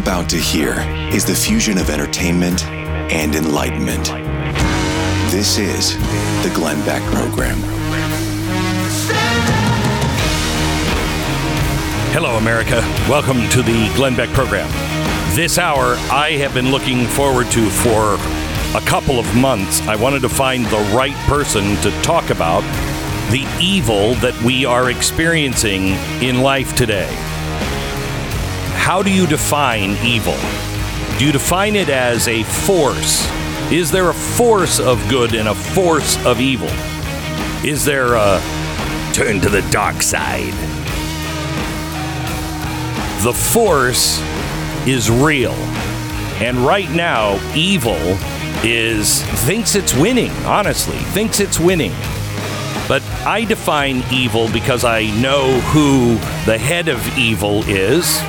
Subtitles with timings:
[0.00, 0.76] about to hear
[1.12, 2.64] is the fusion of entertainment
[3.12, 4.06] and enlightenment.
[5.30, 5.94] This is
[6.42, 7.58] the Glenn Beck Program.
[12.12, 12.80] Hello, America.
[13.10, 14.70] Welcome to the Glenn Beck Program.
[15.36, 18.14] This hour I have been looking forward to for
[18.74, 19.82] a couple of months.
[19.82, 22.62] I wanted to find the right person to talk about
[23.30, 25.88] the evil that we are experiencing
[26.22, 27.29] in life today.
[28.80, 30.36] How do you define evil?
[31.16, 33.30] Do you define it as a force?
[33.70, 36.70] Is there a force of good and a force of evil?
[37.64, 38.40] Is there a
[39.12, 40.52] turn to the dark side?
[43.22, 44.20] The force
[44.88, 45.52] is real.
[46.42, 48.00] And right now, evil
[48.64, 51.92] is thinks it's winning, honestly, thinks it's winning.
[52.88, 56.14] But I define evil because I know who
[56.44, 58.20] the head of evil is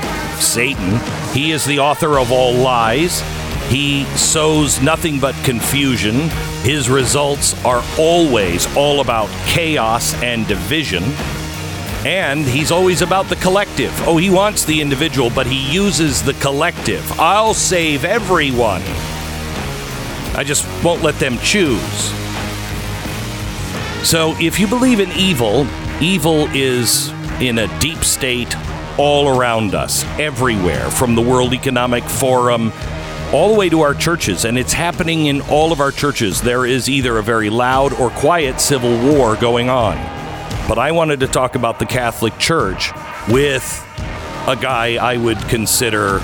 [0.41, 0.99] Satan.
[1.33, 3.21] He is the author of all lies.
[3.69, 6.29] He sows nothing but confusion.
[6.63, 11.03] His results are always all about chaos and division.
[12.03, 13.93] And he's always about the collective.
[14.07, 17.09] Oh, he wants the individual, but he uses the collective.
[17.19, 18.81] I'll save everyone.
[20.35, 22.11] I just won't let them choose.
[24.03, 25.67] So, if you believe in evil,
[26.01, 28.55] evil is in a deep state
[28.97, 32.71] all around us, everywhere, from the World Economic Forum
[33.33, 36.41] all the way to our churches, and it's happening in all of our churches.
[36.41, 39.95] There is either a very loud or quiet civil war going on.
[40.67, 42.91] But I wanted to talk about the Catholic Church
[43.29, 43.63] with
[44.47, 46.17] a guy I would consider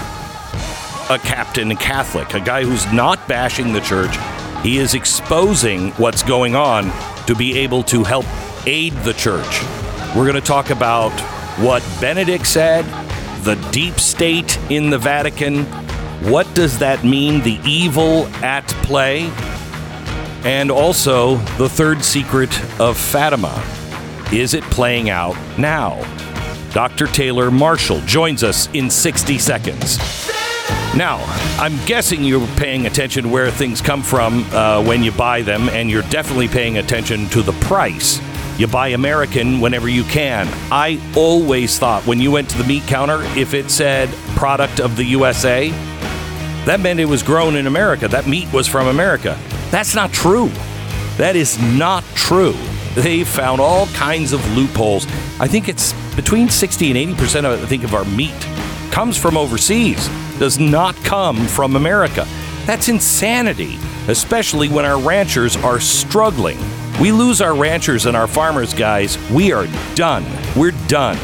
[1.10, 4.16] a captain Catholic, a guy who's not bashing the church.
[4.62, 6.92] He is exposing what's going on
[7.26, 8.26] to be able to help
[8.66, 9.62] aid the church.
[10.14, 11.14] We're going to talk about
[11.58, 12.84] what Benedict said,
[13.44, 15.64] the deep state in the Vatican.
[16.30, 17.42] What does that mean?
[17.42, 19.32] The evil at play.
[20.44, 23.64] And also the third secret of Fatima.
[24.32, 25.96] Is it playing out now?
[26.74, 27.08] Dr.
[27.08, 29.98] Taylor Marshall joins us in 60 seconds.
[30.96, 31.24] Now,
[31.60, 35.90] I'm guessing you're paying attention where things come from uh, when you buy them, and
[35.90, 38.20] you're definitely paying attention to the price.
[38.58, 40.48] You buy American whenever you can.
[40.72, 44.96] I always thought when you went to the meat counter, if it said product of
[44.96, 45.70] the USA,
[46.66, 48.08] that meant it was grown in America.
[48.08, 49.40] That meat was from America.
[49.70, 50.50] That's not true.
[51.18, 52.56] That is not true.
[52.96, 55.06] They found all kinds of loopholes.
[55.40, 58.36] I think it's between 60 and 80% of, I think, of our meat
[58.90, 62.26] comes from overseas does not come from America.
[62.66, 66.58] That's insanity, especially when our ranchers are struggling.
[67.00, 69.20] We lose our ranchers and our farmers, guys.
[69.30, 70.26] We are done.
[70.56, 71.18] We're done.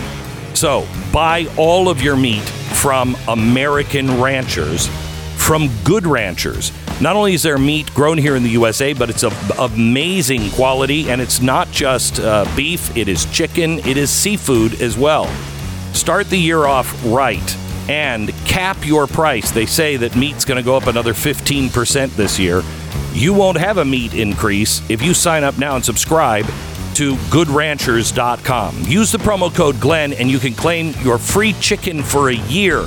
[0.53, 4.87] So buy all of your meat from American ranchers,
[5.35, 6.71] from good ranchers.
[7.01, 11.09] Not only is their meat grown here in the USA, but it's of amazing quality,
[11.09, 15.25] and it's not just uh, beef, it is chicken, it is seafood as well.
[15.93, 17.57] Start the year off right
[17.89, 19.49] and cap your price.
[19.49, 22.61] They say that meat's going to go up another 15% this year.
[23.13, 26.45] You won't have a meat increase if you sign up now and subscribe
[26.95, 28.83] to goodranchers.com.
[28.83, 32.83] Use the promo code Glenn and you can claim your free chicken for a year.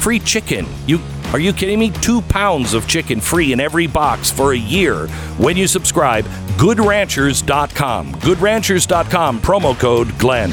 [0.00, 0.66] Free chicken.
[0.86, 1.00] You
[1.32, 1.90] are you kidding me?
[1.90, 5.06] 2 pounds of chicken free in every box for a year
[5.38, 6.24] when you subscribe
[6.56, 8.12] goodranchers.com.
[8.14, 10.52] Goodranchers.com promo code Glenn.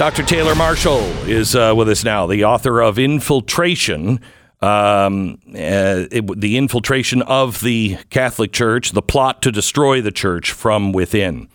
[0.00, 0.22] Dr.
[0.22, 4.18] Taylor Marshall is uh, with us now, the author of Infiltration,
[4.62, 10.52] um, uh, it, the infiltration of the Catholic Church, the plot to destroy the church
[10.52, 11.48] from within.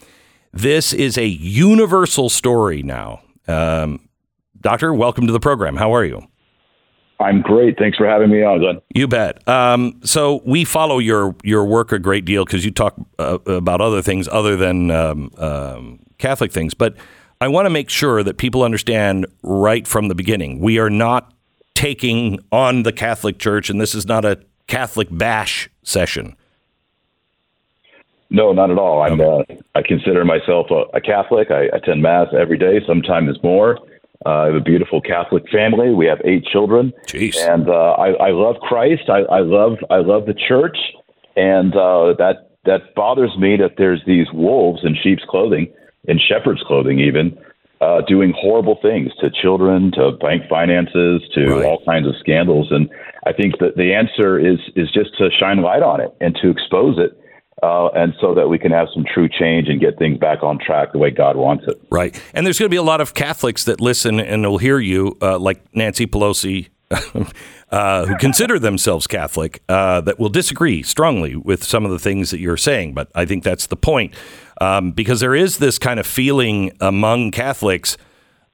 [0.52, 3.22] This is a universal story now.
[3.48, 4.10] Um,
[4.60, 5.76] doctor, welcome to the program.
[5.76, 6.28] How are you?
[7.20, 7.78] I'm great.
[7.78, 8.82] Thanks for having me on, Glenn.
[8.94, 9.48] You bet.
[9.48, 13.80] Um, so we follow your your work a great deal because you talk uh, about
[13.80, 16.96] other things other than um, um, Catholic things, but
[17.40, 20.60] I want to make sure that people understand right from the beginning.
[20.60, 21.34] We are not
[21.76, 26.36] taking on the Catholic Church, and this is not a Catholic bash session.
[28.32, 29.04] No, not at all.
[29.04, 29.22] I'm.
[29.22, 29.44] Uh,
[29.76, 31.52] I consider myself a, a Catholic.
[31.52, 33.78] I attend Mass every day, sometimes more.
[34.26, 35.94] Uh, I have a beautiful Catholic family.
[35.94, 37.36] We have eight children, Jeez.
[37.38, 39.10] and uh, I, I love Christ.
[39.10, 40.78] I, I love I love the Church,
[41.36, 45.72] and uh, that that bothers me that there's these wolves in sheep's clothing
[46.08, 47.38] in shepherd's clothing, even
[47.82, 51.66] uh, doing horrible things to children, to bank finances, to Right.
[51.66, 52.68] all kinds of scandals.
[52.72, 52.90] And
[53.26, 56.50] I think that the answer is is just to shine light on it and to
[56.50, 57.18] expose it
[57.64, 60.60] uh, and so that we can have some true change and get things back on
[60.60, 61.82] track the way God wants it.
[61.90, 62.20] Right.
[62.34, 65.18] And there's going to be a lot of Catholics that listen and will hear you,
[65.22, 66.68] uh, like Nancy Pelosi,
[67.72, 72.32] uh, who consider themselves Catholic, uh, that will disagree strongly with some of the things
[72.32, 72.94] that you're saying.
[72.94, 74.14] But I think that's the point.
[74.62, 77.98] Um, because there is this kind of feeling among Catholics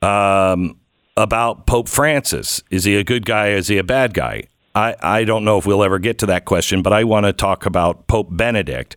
[0.01, 0.79] um,
[1.15, 2.63] about Pope Francis.
[2.71, 3.49] Is he a good guy?
[3.49, 4.43] Is he a bad guy?
[4.73, 7.33] I, I don't know if we'll ever get to that question, but I want to
[7.33, 8.95] talk about Pope Benedict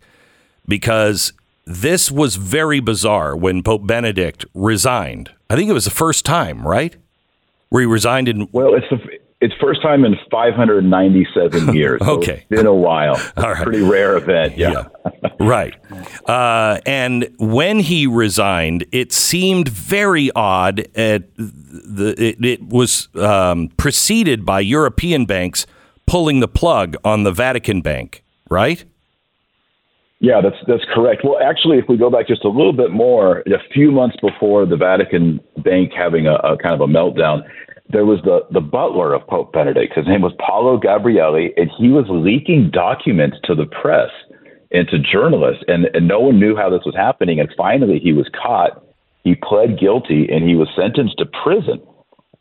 [0.67, 1.33] because
[1.65, 5.31] this was very bizarre when Pope Benedict resigned.
[5.49, 6.95] I think it was the first time, right?
[7.69, 8.47] Where he resigned in.
[8.51, 8.97] Well, it's the
[9.45, 12.01] it's first time in 597 years.
[12.01, 13.15] okay, so it's been a while.
[13.37, 13.63] All right.
[13.63, 14.57] Pretty rare event.
[14.57, 14.87] Yeah,
[15.23, 15.29] yeah.
[15.39, 15.75] right.
[16.27, 20.87] Uh, and when he resigned, it seemed very odd.
[20.95, 25.67] At the it, it was um, preceded by European banks
[26.07, 28.83] pulling the plug on the Vatican Bank, right?
[30.19, 31.21] Yeah, that's that's correct.
[31.23, 34.65] Well, actually, if we go back just a little bit more, a few months before
[34.65, 37.43] the Vatican Bank having a, a kind of a meltdown,
[37.89, 39.93] there was the, the butler of Pope Benedict.
[39.95, 44.09] His name was Paolo Gabriele, and he was leaking documents to the press
[44.71, 47.39] and to journalists, and, and no one knew how this was happening.
[47.39, 48.83] And finally, he was caught.
[49.23, 51.81] He pled guilty, and he was sentenced to prison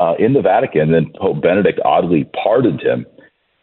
[0.01, 0.93] uh, in the Vatican.
[0.93, 3.07] Then Pope Benedict oddly pardoned him,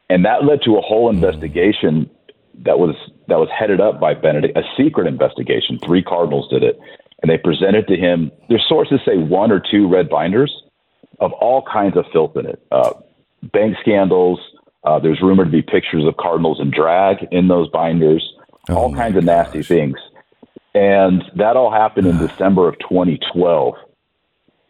[0.10, 2.10] and that led to a whole investigation
[2.64, 2.96] that was
[3.28, 5.80] that was headed up by Benedict, a secret investigation.
[5.80, 6.80] Three cardinals did it,
[7.22, 8.32] and they presented to him.
[8.50, 10.54] Their sources say one or two red binders
[11.22, 12.62] of all kinds of filth in it.
[12.72, 12.94] Uh,
[13.54, 14.40] bank scandals.
[14.84, 18.28] Uh, there's rumored to be pictures of cardinals in drag in those binders.
[18.70, 19.68] Oh all kinds of nasty gosh.
[19.68, 19.98] things.
[20.74, 23.76] And that all happened in December of 2012.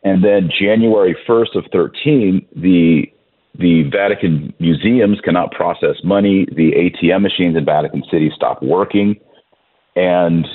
[0.03, 3.11] And then January 1st of 13, the
[3.53, 6.45] the Vatican museums cannot process money.
[6.45, 9.19] The ATM machines in Vatican City stop working.
[9.95, 10.47] And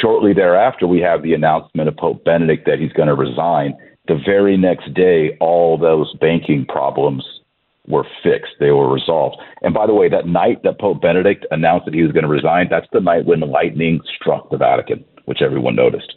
[0.00, 3.74] shortly thereafter, we have the announcement of Pope Benedict that he's going to resign
[4.08, 7.24] the very next day, all those banking problems
[7.86, 8.52] were fixed.
[8.60, 9.36] They were resolved.
[9.62, 12.28] And by the way, that night that Pope Benedict announced that he was going to
[12.28, 16.14] resign, that's the night when the lightning struck the Vatican, which everyone noticed,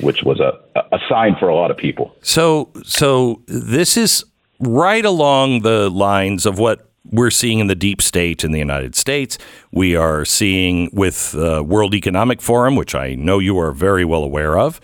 [0.00, 0.52] which was a,
[0.92, 2.14] a sign for a lot of people.
[2.22, 4.24] So, so this is
[4.60, 8.94] right along the lines of what we're seeing in the deep state in the United
[8.94, 9.38] States.
[9.70, 14.24] We are seeing with uh, World Economic Forum, which I know you are very well
[14.24, 14.80] aware of.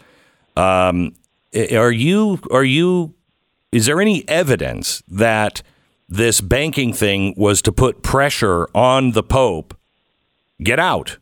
[0.56, 1.14] Um,
[1.54, 3.14] are you are you
[3.70, 5.62] is there any evidence that
[6.08, 9.75] this banking thing was to put pressure on the Pope?
[10.62, 11.19] Get out.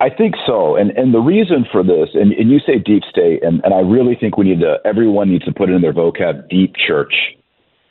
[0.00, 0.76] I think so.
[0.76, 3.80] And and the reason for this, and, and you say deep state, and, and I
[3.80, 7.14] really think we need to everyone needs to put it in their vocab deep church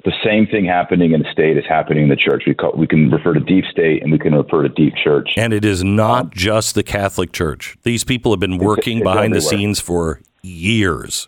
[0.06, 2.44] the same thing happening in the state is happening in the church.
[2.48, 5.32] We call, we can refer to deep state and we can refer to deep church.
[5.36, 7.78] And it is not um, just the Catholic Church.
[7.84, 9.40] These people have been working it's, it's behind everywhere.
[9.42, 11.28] the scenes for years.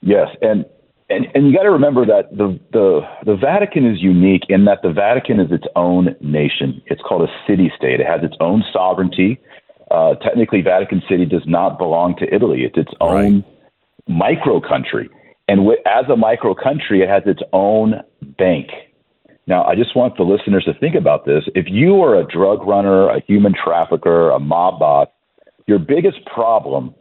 [0.00, 0.64] Yes, and
[1.08, 4.82] and and you got to remember that the the the Vatican is unique in that
[4.82, 6.82] the Vatican is its own nation.
[6.86, 8.00] It's called a city state.
[8.00, 9.40] It has its own sovereignty.
[9.90, 12.62] Uh, technically, Vatican City does not belong to Italy.
[12.64, 13.44] It's its own right.
[14.08, 15.08] micro country.
[15.48, 18.02] And w- as a micro country, it has its own
[18.38, 18.68] bank.
[19.46, 21.44] Now, I just want the listeners to think about this.
[21.54, 25.08] If you are a drug runner, a human trafficker, a mob boss,
[25.66, 26.94] your biggest problem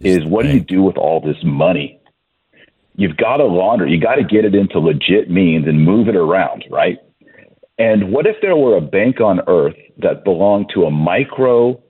[0.00, 2.00] is what do you do with all this money?
[2.96, 6.16] You've got to launder, you got to get it into legit means and move it
[6.16, 6.98] around, right?
[7.78, 11.82] And what if there were a bank on earth that belonged to a micro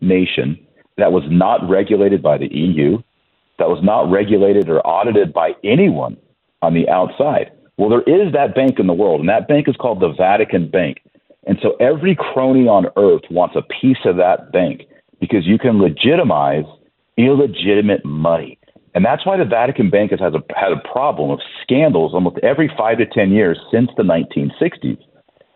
[0.00, 0.58] nation
[0.96, 2.98] that was not regulated by the EU,
[3.60, 6.16] that was not regulated or audited by anyone
[6.62, 7.52] on the outside.
[7.78, 10.68] Well, there is that bank in the world, and that bank is called the Vatican
[10.68, 10.98] Bank.
[11.46, 14.82] And so every crony on earth wants a piece of that bank
[15.20, 16.64] because you can legitimize
[17.16, 18.58] illegitimate money.
[18.94, 22.70] And that's why the Vatican Bank has, a, had a problem of scandals almost every
[22.76, 24.98] five to 10 years since the 1960s.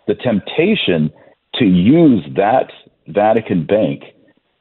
[0.06, 1.10] The temptation
[1.56, 2.70] to use that
[3.08, 4.04] Vatican Bank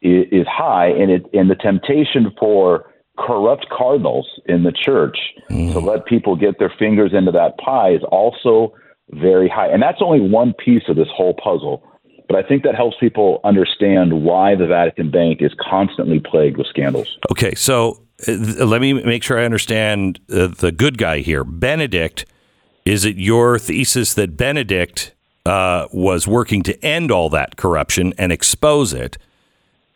[0.01, 5.17] is, is high, and, it, and the temptation for corrupt cardinals in the church
[5.49, 5.71] mm.
[5.73, 8.73] to let people get their fingers into that pie is also
[9.11, 9.67] very high.
[9.67, 11.83] And that's only one piece of this whole puzzle.
[12.27, 16.67] But I think that helps people understand why the Vatican Bank is constantly plagued with
[16.67, 17.17] scandals.
[17.31, 18.31] Okay, so uh,
[18.65, 21.43] let me make sure I understand uh, the good guy here.
[21.43, 22.25] Benedict,
[22.85, 25.13] is it your thesis that Benedict
[25.45, 29.17] uh, was working to end all that corruption and expose it?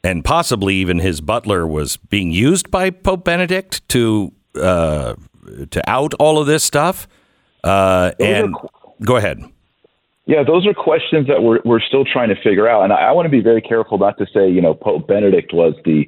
[0.03, 5.15] And possibly even his butler was being used by Pope Benedict to uh,
[5.71, 7.07] to out all of this stuff.
[7.63, 8.69] Uh, and are,
[9.01, 9.43] go ahead.
[10.25, 13.11] Yeah, those are questions that we're we're still trying to figure out, and I, I
[13.11, 16.07] want to be very careful not to say you know Pope Benedict was the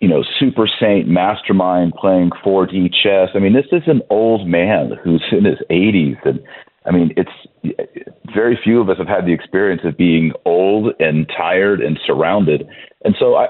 [0.00, 3.30] you know super saint mastermind playing 4D chess.
[3.34, 6.40] I mean, this is an old man who's in his 80s, and
[6.88, 7.30] I mean, it's
[8.34, 12.66] very few of us have had the experience of being old and tired and surrounded,
[13.04, 13.48] and so I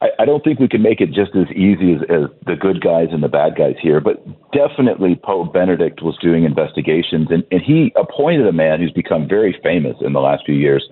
[0.00, 2.80] I, I don't think we can make it just as easy as, as the good
[2.80, 7.60] guys and the bad guys here, but definitely Pope Benedict was doing investigations, and, and
[7.60, 10.88] he appointed a man who's become very famous in the last few years,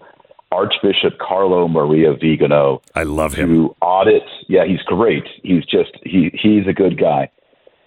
[0.53, 2.83] Archbishop Carlo Maria Vigano.
[2.95, 3.49] I love him.
[3.49, 5.25] To audit, yeah, he's great.
[5.43, 7.31] He's just he he's a good guy.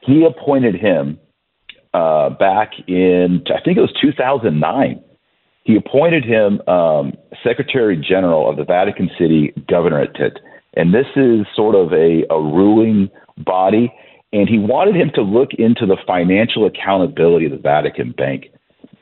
[0.01, 1.19] He appointed him
[1.93, 5.03] uh, back in I think it was 2009.
[5.63, 10.39] He appointed him um, Secretary General of the Vatican City Governorate
[10.73, 13.93] and this is sort of a, a ruling body.
[14.33, 18.45] And he wanted him to look into the financial accountability of the Vatican Bank.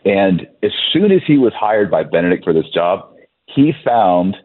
[0.06, 3.14] And as soon as he was hired by Benedict for this job,
[3.46, 4.38] he found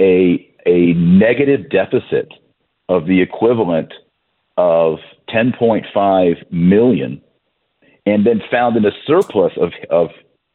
[0.00, 2.32] a, a negative deficit
[2.88, 3.92] of the equivalent
[4.56, 7.20] of 10.5 million
[8.06, 10.08] and then found in a surplus of, of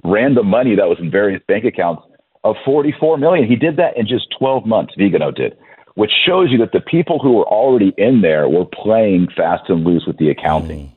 [0.03, 2.03] random money that was in various bank accounts
[2.43, 3.47] of 44 million.
[3.47, 5.57] He did that in just 12 months, Vigano did
[5.95, 9.83] which shows you that the people who were already in there were playing fast and
[9.83, 10.87] loose with the accounting.
[10.87, 10.91] Mm.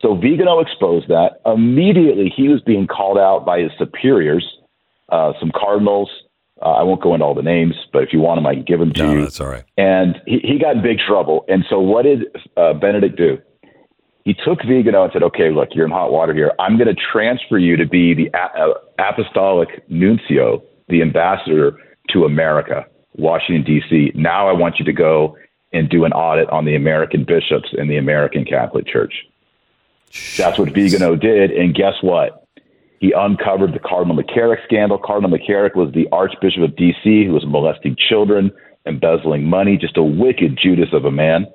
[0.00, 1.40] So Vigano exposed that.
[1.46, 4.46] Immediately, he was being called out by his superiors,
[5.10, 6.10] uh, some cardinals.
[6.60, 8.64] Uh, I won't go into all the names, but if you want them, I can
[8.64, 9.22] give them to no, you.
[9.22, 9.64] That's all right.
[9.76, 11.44] And he, he got in big trouble.
[11.48, 12.24] And so, what did
[12.56, 13.38] uh, Benedict do?
[14.26, 16.50] He took Vigano and said, "Okay, look, you're in hot water here.
[16.58, 21.78] I'm going to transfer you to be the a- uh, apostolic nuncio, the ambassador
[22.10, 22.84] to America."
[23.16, 24.10] Washington, D.C.
[24.16, 25.36] Now I want you to go
[25.72, 29.14] and do an audit on the American bishops in the American Catholic Church.
[30.36, 31.52] That's what Vigano did.
[31.52, 32.44] And guess what?
[32.98, 34.98] He uncovered the Cardinal McCarrick scandal.
[34.98, 37.26] Cardinal McCarrick was the Archbishop of D.C.
[37.26, 38.50] who was molesting children,
[38.86, 41.46] embezzling money, just a wicked Judas of a man.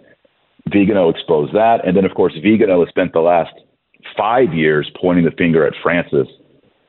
[0.69, 1.85] Vigano exposed that.
[1.85, 3.53] And then, of course, Vigano has spent the last
[4.17, 6.27] five years pointing the finger at Francis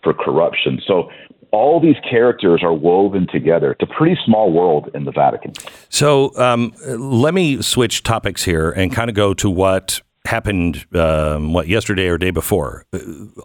[0.03, 0.81] for corruption.
[0.87, 1.11] So
[1.53, 3.73] all these characters are woven together.
[3.73, 5.53] It's a pretty small world in the Vatican.
[5.91, 11.53] So um, let me switch topics here and kind of go to what happened, um,
[11.53, 12.87] what, yesterday or day before.
[12.93, 12.99] Uh,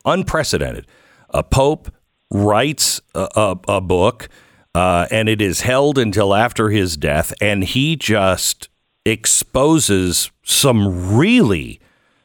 [0.05, 0.87] unprecedented.
[1.31, 1.91] A pope
[2.31, 4.29] writes a, a, a book,
[4.73, 8.69] uh, and it is held until after his death, and he just
[9.07, 11.79] exposes some really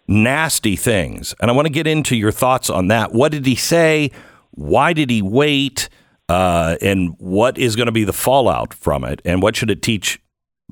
[0.09, 1.35] nasty things.
[1.41, 3.13] And I want to get into your thoughts on that.
[3.13, 4.11] What did he say?
[4.53, 5.89] Why did he wait?
[6.29, 9.21] Uh, and what is going to be the fallout from it?
[9.25, 10.21] And what should it teach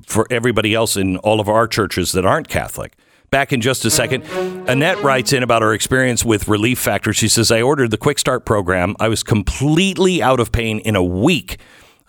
[0.05, 2.95] for everybody else in all of our churches that aren't Catholic?
[3.29, 4.23] Back in just a second.
[4.67, 7.13] Annette writes in about her experience with Relief Factor.
[7.13, 8.95] She says, I ordered the Quick Start program.
[8.99, 11.57] I was completely out of pain in a week.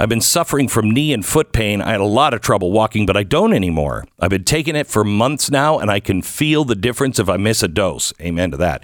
[0.02, 1.80] I've been suffering from knee and foot pain.
[1.80, 4.04] I had a lot of trouble walking, but I don't anymore.
[4.18, 7.36] I've been taking it for months now, and I can feel the difference if I
[7.36, 8.12] miss a dose.
[8.20, 8.82] Amen to that.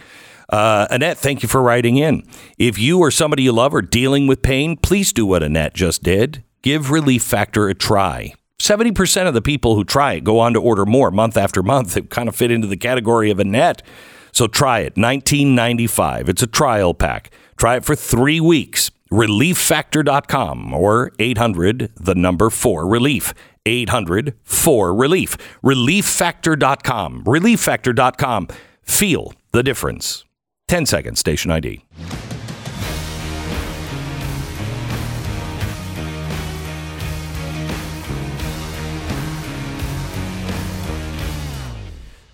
[0.49, 2.23] Uh, Annette, thank you for writing in.
[2.57, 6.05] If you or somebody you love are dealing with pain, please do what Annette just
[6.05, 6.45] did.
[6.63, 8.35] Give Relief Factor a try.
[8.61, 11.97] 70% of the people who try it go on to order more month after month.
[11.97, 13.83] It kind of fit into the category of Annette.
[14.31, 14.97] So try it.
[14.97, 16.29] 1995.
[16.29, 17.33] It's a trial pack.
[17.57, 18.93] Try it for three weeks.
[19.11, 23.35] ReliefFactor.com or 800, the number 4 relief.
[23.67, 25.37] 800 4 relief.
[25.63, 27.25] ReliefFactor.com.
[27.25, 28.49] ReliefFactor.com.
[28.83, 30.25] Feel the difference.
[30.69, 31.85] 10 seconds, station ID.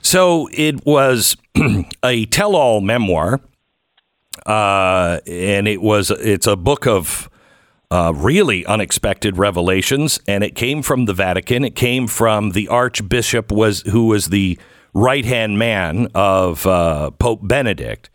[0.02, 1.36] So it was
[2.04, 3.40] a tell-all memoir,
[4.46, 7.28] uh, and it was it's a book of
[7.90, 11.64] uh, really unexpected revelations, and it came from the Vatican.
[11.64, 14.58] It came from the Archbishop was who was the
[14.92, 18.10] right hand man of uh, Pope Benedict,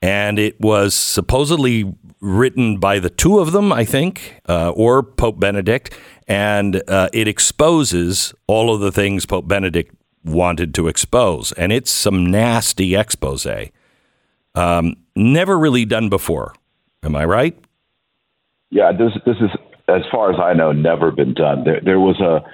[0.00, 5.38] and it was supposedly written by the two of them, I think, uh, or Pope
[5.38, 5.96] Benedict,
[6.26, 9.94] and uh, it exposes all of the things Pope Benedict
[10.24, 13.46] wanted to expose, and it's some nasty expose.
[14.58, 16.54] Um, never really done before.
[17.02, 17.56] Am I right?
[18.70, 19.50] Yeah, this this is
[19.88, 21.64] as far as I know never been done.
[21.64, 22.44] There there was a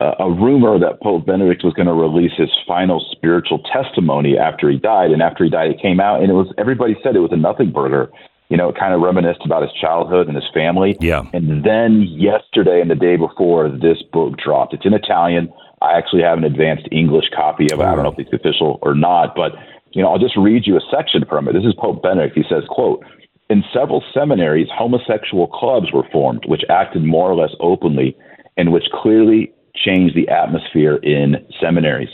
[0.00, 4.78] a rumor that Pope Benedict was going to release his final spiritual testimony after he
[4.78, 7.32] died, and after he died, it came out, and it was everybody said it was
[7.32, 8.10] a nothing burger.
[8.48, 10.96] You know, it kind of reminisced about his childhood and his family.
[10.98, 11.22] Yeah.
[11.32, 14.74] And then yesterday and the day before, this book dropped.
[14.74, 15.52] It's in Italian.
[15.82, 17.84] I actually have an advanced English copy of it.
[17.84, 19.52] I don't know if it's official or not, but
[19.92, 21.52] you know, I'll just read you a section from it.
[21.52, 22.36] This is Pope Benedict.
[22.36, 23.04] He says, "quote."
[23.50, 28.16] in several seminaries, homosexual clubs were formed, which acted more or less openly
[28.56, 32.08] and which clearly changed the atmosphere in seminaries.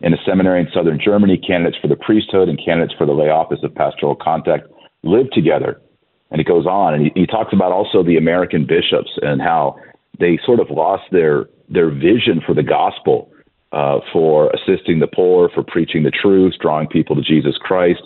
[0.00, 3.28] In a seminary in southern Germany, candidates for the priesthood and candidates for the lay
[3.28, 4.68] office of pastoral contact
[5.02, 5.80] lived together.
[6.30, 6.94] And it goes on.
[6.94, 9.76] And he, he talks about also the American bishops and how
[10.20, 13.32] they sort of lost their, their vision for the gospel,
[13.72, 18.02] uh, for assisting the poor, for preaching the truth, drawing people to Jesus Christ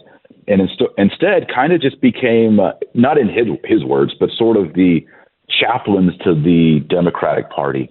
[0.48, 4.56] and inst- instead kind of just became uh, not in his, his words, but sort
[4.56, 5.00] of the
[5.48, 7.90] chaplains to the Democratic Party.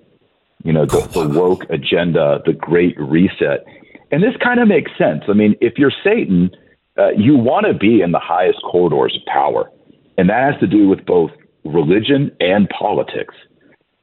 [0.63, 3.65] You know, the, the woke agenda, the Great Reset,
[4.11, 5.23] and this kind of makes sense.
[5.27, 6.51] I mean, if you're Satan,
[6.97, 9.71] uh, you want to be in the highest corridors of power,
[10.17, 11.31] and that has to do with both
[11.63, 13.33] religion and politics.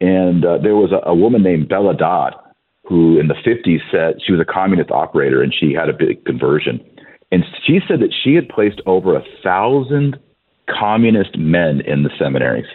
[0.00, 2.34] And uh, there was a, a woman named Bella Dodd
[2.88, 6.24] who, in the 50s, said she was a communist operator and she had a big
[6.24, 6.80] conversion
[7.30, 10.18] and she said that she had placed over a thousand
[10.68, 12.66] communist men in the seminaries.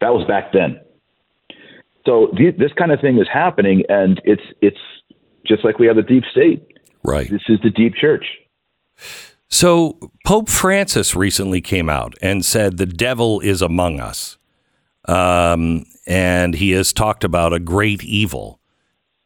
[0.00, 0.80] That was back then.
[2.06, 4.78] So th- this kind of thing is happening, and it's it's
[5.46, 6.62] just like we have the deep state.
[7.02, 7.30] Right.
[7.30, 8.24] This is the deep church.
[9.48, 14.38] So Pope Francis recently came out and said the devil is among us,
[15.06, 18.59] um, and he has talked about a great evil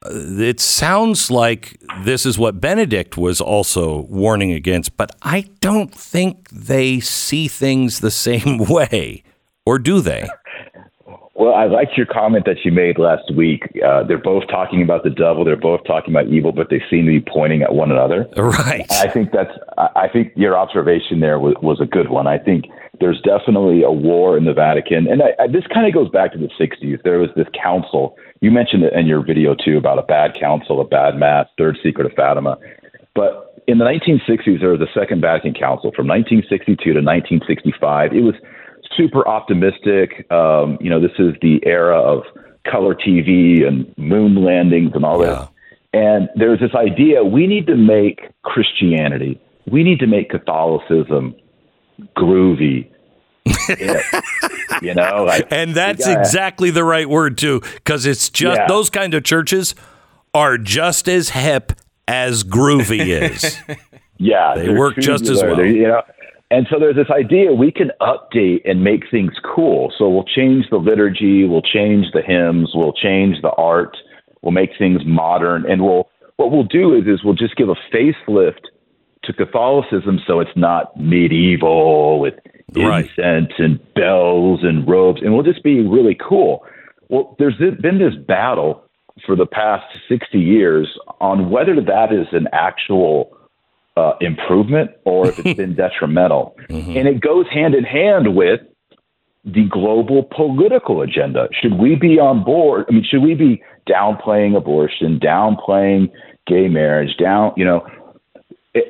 [0.06, 6.48] it sounds like this is what Benedict was also warning against, but I don't think
[6.50, 9.22] they see things the same way,
[9.66, 10.28] or do they?
[11.36, 13.64] Well, I liked your comment that you made last week.
[13.84, 15.44] Uh, they're both talking about the devil.
[15.44, 18.28] They're both talking about evil, but they seem to be pointing at one another.
[18.36, 18.86] Right.
[18.92, 19.50] I think that's.
[19.76, 22.28] I think your observation there was, was a good one.
[22.28, 22.66] I think
[23.00, 26.32] there's definitely a war in the Vatican, and I, I, this kind of goes back
[26.32, 27.02] to the '60s.
[27.02, 28.16] There was this council.
[28.40, 31.78] You mentioned it in your video too about a bad council, a bad mass, third
[31.82, 32.58] secret of Fatima.
[33.14, 38.12] But in the 1960s, there was a Second Vatican Council from 1962 to 1965.
[38.12, 38.34] It was
[38.96, 40.30] super optimistic.
[40.30, 42.22] Um, you know, this is the era of
[42.70, 45.30] color TV and moon landings and all yeah.
[45.30, 45.50] that.
[45.92, 51.36] And there's this idea we need to make Christianity, we need to make Catholicism
[52.16, 52.90] groovy.
[54.82, 58.66] you know, like, and that's gotta, exactly the right word too, because it's just yeah.
[58.66, 59.74] those kind of churches
[60.32, 61.72] are just as hip
[62.08, 63.56] as groovy is.
[64.18, 65.64] yeah, they work just as well.
[65.64, 66.02] You know,
[66.50, 69.92] and so there's this idea we can update and make things cool.
[69.98, 73.96] So we'll change the liturgy, we'll change the hymns, we'll change the art,
[74.42, 77.76] we'll make things modern, and we'll what we'll do is is we'll just give a
[77.92, 78.62] facelift
[79.24, 82.34] to Catholicism so it's not medieval with
[82.76, 83.06] right.
[83.06, 86.64] incense and bells and robes, and we'll just be really cool.
[87.08, 88.84] Well, there's been this battle
[89.24, 93.33] for the past 60 years on whether that is an actual
[93.96, 96.56] uh, improvement or if it's been detrimental.
[96.68, 96.96] Mm-hmm.
[96.96, 98.60] And it goes hand in hand with
[99.44, 101.48] the global political agenda.
[101.60, 102.86] Should we be on board?
[102.88, 106.10] I mean, should we be downplaying abortion, downplaying
[106.46, 107.86] gay marriage, down, you know?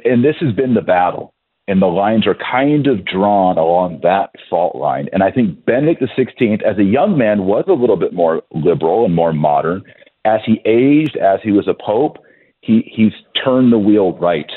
[0.05, 1.33] And this has been the battle.
[1.67, 5.09] And the lines are kind of drawn along that fault line.
[5.13, 9.07] And I think Benedict XVI, as a young man, was a little bit more liberal
[9.07, 9.83] and more modern.
[10.27, 12.19] As he aged, as he was a pope,
[12.61, 13.13] he, he's
[13.43, 14.51] turned the wheel right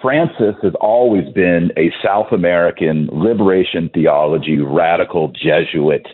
[0.00, 6.06] Francis has always been a South American liberation theology, radical Jesuit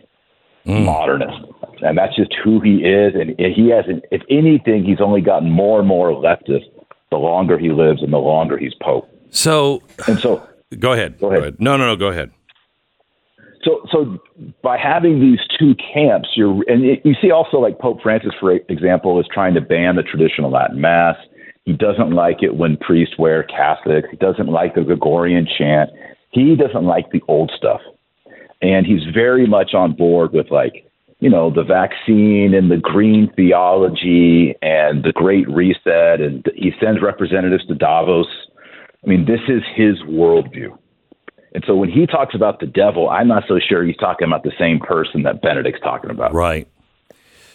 [0.66, 0.84] mm.
[0.84, 1.38] modernist.
[1.82, 3.14] And that's just who he is.
[3.14, 6.64] And he hasn't, if anything, he's only gotten more and more leftist
[7.10, 9.08] the longer he lives and the longer he's Pope.
[9.30, 10.46] So, and so,
[10.78, 11.18] go ahead.
[11.18, 11.38] Go ahead.
[11.38, 11.56] Go ahead.
[11.58, 12.30] No, no, no, go ahead.
[13.64, 14.18] So, so
[14.62, 19.20] by having these two camps, you're, and you see also like Pope Francis, for example,
[19.20, 21.16] is trying to ban the traditional Latin Mass.
[21.64, 24.10] He doesn't like it when priests wear cassocks.
[24.10, 25.90] He doesn't like the Gregorian chant.
[26.30, 27.80] He doesn't like the old stuff.
[28.60, 30.88] And he's very much on board with like,
[31.20, 36.20] you know, the vaccine and the green theology and the great reset.
[36.20, 38.26] And he sends representatives to Davos.
[39.04, 40.76] I mean, this is his worldview.
[41.54, 44.42] And so when he talks about the devil, I'm not so sure he's talking about
[44.42, 46.32] the same person that Benedict's talking about.
[46.32, 46.66] Right.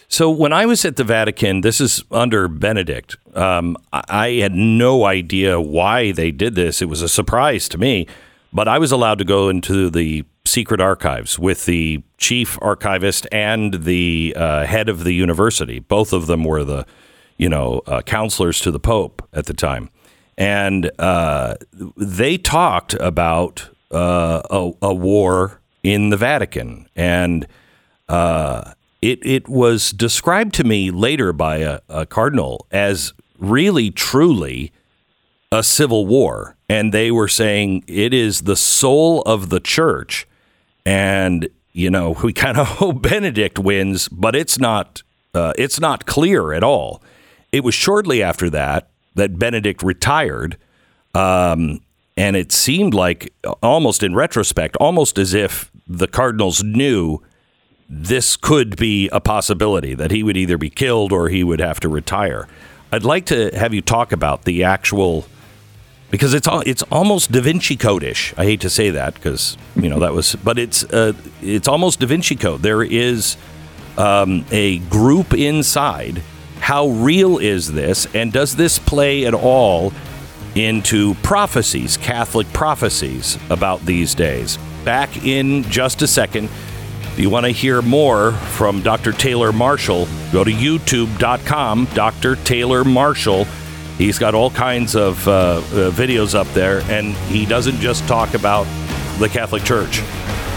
[0.08, 3.16] So when I was at the Vatican, this is under Benedict.
[3.34, 6.80] Um, I had no idea why they did this.
[6.80, 8.06] It was a surprise to me,
[8.50, 13.74] but I was allowed to go into the secret archives with the chief archivist and
[13.84, 15.78] the uh, head of the university.
[15.78, 16.86] Both of them were the,
[17.36, 19.90] you know, uh, counselors to the Pope at the time,
[20.38, 21.56] and uh,
[21.96, 27.46] they talked about uh, a, a, war in the Vatican and
[28.08, 34.72] uh, it it was described to me later by a, a cardinal as really truly
[35.52, 40.26] a civil war and they were saying it is the soul of the church.
[40.84, 45.02] And you know, we kind of hope Benedict wins, but it's not.
[45.34, 47.02] Uh, it's not clear at all.
[47.52, 50.56] It was shortly after that that Benedict retired,
[51.14, 51.80] um,
[52.16, 53.32] and it seemed like,
[53.62, 57.20] almost in retrospect, almost as if the Cardinals knew
[57.88, 61.80] this could be a possibility that he would either be killed or he would have
[61.80, 62.46] to retire.
[62.92, 65.26] I'd like to have you talk about the actual
[66.10, 68.34] because it's it's almost Da Vinci Code-ish.
[68.36, 72.00] I hate to say that because you know that was, but it's uh, it's almost
[72.00, 72.62] Da Vinci Code.
[72.62, 73.36] There is
[73.96, 76.22] um, a group inside.
[76.60, 79.92] How real is this, and does this play at all
[80.54, 84.58] into prophecies, Catholic prophecies about these days?
[84.84, 86.48] Back in just a second.
[87.18, 89.10] If you want to hear more from Dr.
[89.10, 92.36] Taylor Marshall, go to youtube.com, Dr.
[92.36, 93.44] Taylor Marshall.
[93.96, 98.34] He's got all kinds of uh, uh, videos up there, and he doesn't just talk
[98.34, 98.68] about
[99.18, 99.98] the Catholic Church.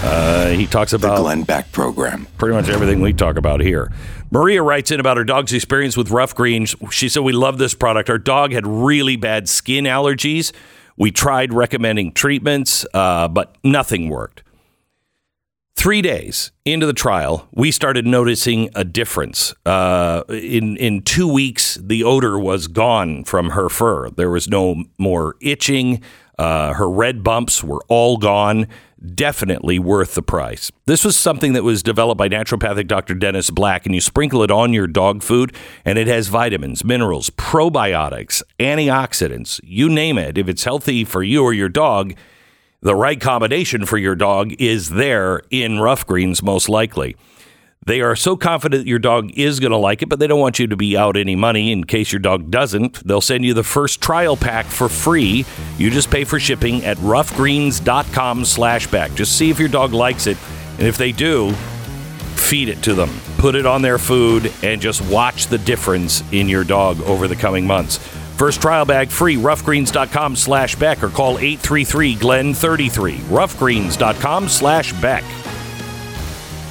[0.04, 2.28] Uh, he talks about the Glenn Beck program.
[2.38, 3.92] Pretty much everything we talk about here.
[4.30, 6.76] Maria writes in about her dog's experience with Ruff Greens.
[6.92, 8.08] She said, We love this product.
[8.08, 10.52] Our dog had really bad skin allergies.
[10.96, 14.44] We tried recommending treatments, uh, but nothing worked.
[15.76, 19.54] Three days into the trial, we started noticing a difference.
[19.66, 24.12] Uh, in in two weeks, the odor was gone from her fur.
[24.12, 26.04] There was no more itching.
[26.38, 28.68] Uh, her red bumps were all gone.
[29.16, 30.72] Definitely worth the price.
[30.86, 33.16] This was something that was developed by naturopathic Dr.
[33.16, 37.32] Dennis Black, and you sprinkle it on your dog food, and it has vitamins, minerals,
[37.32, 40.38] probiotics, antioxidants, you name it.
[40.38, 42.14] If it's healthy for you or your dog,
[42.82, 47.16] the right combination for your dog is there in Ruff Greens, most likely.
[47.86, 50.60] They are so confident your dog is going to like it, but they don't want
[50.60, 53.04] you to be out any money in case your dog doesn't.
[53.08, 55.46] They'll send you the first trial pack for free.
[55.78, 59.14] You just pay for shipping at ruffgreens.com slash back.
[59.16, 60.38] Just see if your dog likes it.
[60.78, 61.52] And if they do,
[62.36, 63.10] feed it to them.
[63.38, 67.36] Put it on their food and just watch the difference in your dog over the
[67.36, 68.00] coming months.
[68.42, 73.18] First trial bag free, ruffgreens.com slash Beck or call 833 Glenn 33.
[73.18, 75.22] Ruffgreens.com slash Beck.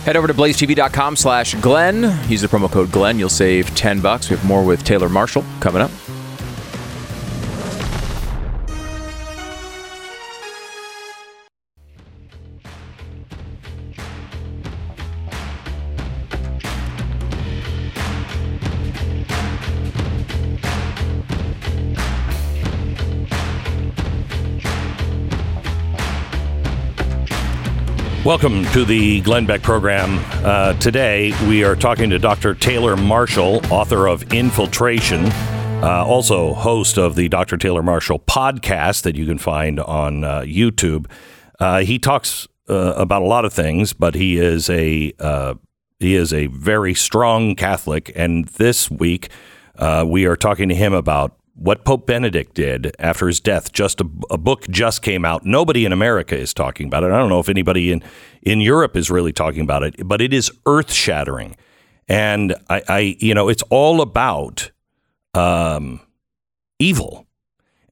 [0.03, 2.29] Head over to blazetv.com slash Glenn.
[2.29, 3.21] Use the promo code Glenn.
[3.21, 4.29] You'll save 10 bucks.
[4.29, 5.93] We have more with Taylor Marshall coming up.
[28.31, 30.25] Welcome to the Glenn Beck program.
[30.47, 32.55] Uh, today, we are talking to Dr.
[32.55, 35.27] Taylor Marshall, author of Infiltration,
[35.83, 37.57] uh, also host of the Dr.
[37.57, 41.11] Taylor Marshall podcast that you can find on uh, YouTube.
[41.59, 45.55] Uh, he talks uh, about a lot of things, but he is a uh,
[45.99, 49.29] he is a very strong Catholic, and this week
[50.07, 53.71] we are talking to him about what Pope Benedict did after his death.
[53.71, 55.45] Just a, a, book just came out.
[55.45, 57.13] Nobody in America is talking about it.
[57.13, 58.03] I don't know if anybody in
[58.43, 61.57] in Europe is really talking about it, but it is earth shattering.
[62.09, 64.71] And I, I, you know, it's all about
[65.35, 66.01] um,
[66.79, 67.27] evil,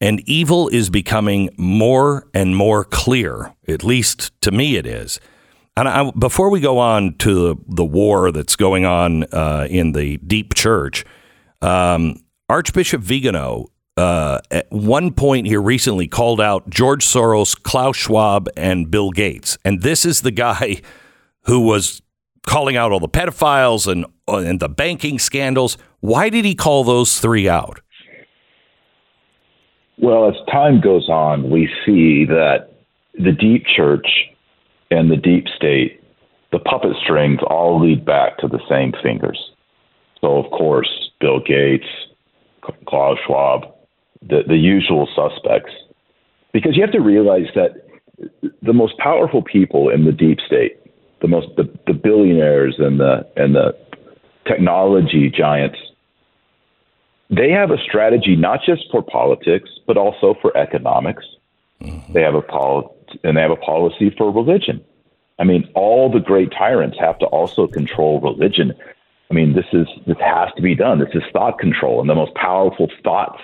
[0.01, 3.55] and evil is becoming more and more clear.
[3.69, 5.21] At least to me, it is.
[5.77, 9.93] And I, before we go on to the, the war that's going on uh, in
[9.93, 11.05] the deep church.
[11.61, 13.67] Um, Archbishop Vigano
[13.99, 19.59] uh, at one point here recently called out George Soros, Klaus Schwab, and Bill Gates.
[19.65, 20.81] And this is the guy
[21.43, 22.01] who was
[22.47, 25.77] calling out all the pedophiles and, uh, and the banking scandals.
[26.01, 27.81] Why did he call those three out?
[29.99, 32.71] Well, as time goes on, we see that
[33.15, 34.07] the deep church
[34.91, 36.01] and the deep state,
[36.53, 39.39] the puppet strings all lead back to the same fingers.
[40.21, 40.89] So, of course,
[41.21, 41.85] Bill Gates,
[42.87, 43.75] Klaus Schwab,
[44.23, 45.73] the, the usual suspects.
[46.53, 47.87] Because you have to realize that
[48.63, 50.79] the most powerful people in the deep state,
[51.21, 53.77] the most the, the billionaires and the and the
[54.47, 55.79] technology giants,
[57.31, 61.25] they have a strategy not just for politics but also for economics.
[61.83, 62.13] Mm-hmm.
[62.13, 64.85] They have a pol- and they have a policy for religion.
[65.39, 68.73] I mean, all the great tyrants have to also control religion
[69.31, 70.99] I mean, this is this has to be done.
[70.99, 73.41] This is thought control, and the most powerful thoughts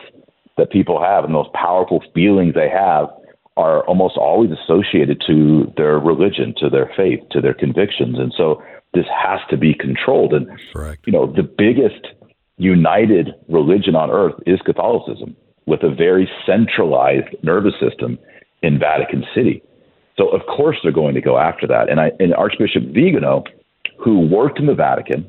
[0.57, 3.09] that people have, and the most powerful feelings they have,
[3.57, 8.62] are almost always associated to their religion, to their faith, to their convictions, and so
[8.94, 10.33] this has to be controlled.
[10.33, 11.07] And Correct.
[11.07, 12.07] you know, the biggest
[12.57, 15.37] united religion on earth is Catholicism.
[15.66, 18.18] with a very centralized nervous system
[18.62, 19.62] in Vatican City.
[20.16, 21.88] So of course they're going to go after that.
[21.88, 23.44] And I and Archbishop Vigano,
[23.99, 25.29] who worked in the Vatican,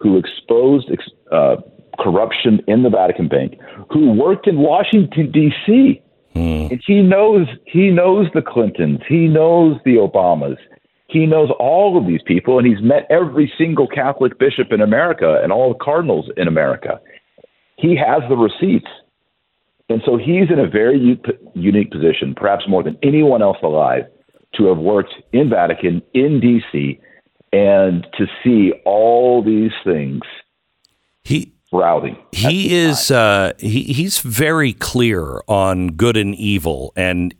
[0.00, 0.90] who exposed
[1.32, 1.56] uh,
[1.98, 3.58] corruption in the Vatican Bank,
[3.90, 6.02] who worked in Washington D.C.
[6.34, 6.70] Mm.
[6.70, 10.56] And he knows he knows the Clintons, he knows the Obamas,
[11.08, 15.40] he knows all of these people, and he's met every single Catholic bishop in America
[15.42, 17.00] and all the cardinals in America.
[17.76, 18.90] He has the receipts.
[19.90, 21.22] And so he's in a very u-
[21.54, 24.04] unique position, perhaps more than anyone else alive,
[24.56, 27.00] to have worked in Vatican, in D.C.,
[27.52, 30.22] and to see all these things
[31.22, 32.16] he sprouting.
[32.32, 37.34] He is uh, he, he's very clear on good and evil, and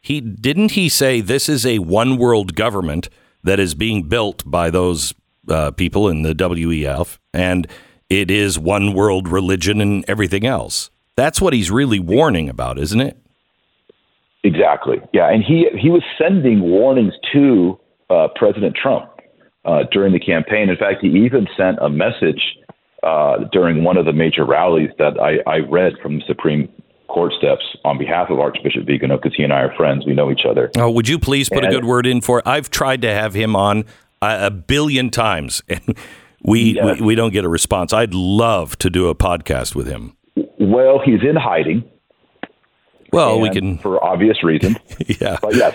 [0.00, 3.08] he didn't he say this is a one world government
[3.44, 5.14] that is being built by those
[5.48, 7.66] uh, people in the WEF, and
[8.08, 10.90] it is one world religion and everything else.
[11.16, 13.18] That's what he's really warning about, isn't it?
[14.42, 15.00] Exactly.
[15.12, 19.10] Yeah, and he he was sending warnings to uh, President Trump
[19.66, 20.68] uh, during the campaign.
[20.70, 22.40] In fact, he even sent a message
[23.02, 26.68] uh, during one of the major rallies that I, I read from the Supreme
[27.08, 30.04] Court steps on behalf of Archbishop Vigano because he and I are friends.
[30.06, 30.70] We know each other.
[30.76, 32.42] Oh, would you please put and, a good word in for?
[32.46, 33.84] I've tried to have him on
[34.22, 35.96] a, a billion times, and
[36.42, 37.00] we, yes.
[37.00, 37.92] we we don't get a response.
[37.92, 40.16] I'd love to do a podcast with him.
[40.58, 41.84] Well, he's in hiding.
[43.12, 44.76] Well, we can for obvious reasons.
[45.20, 45.38] yeah.
[45.40, 45.74] But yes.